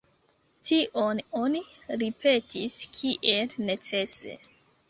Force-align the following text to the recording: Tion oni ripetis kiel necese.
Tion 0.69 1.19
oni 1.41 1.61
ripetis 2.05 2.81
kiel 2.97 3.55
necese. 3.69 4.39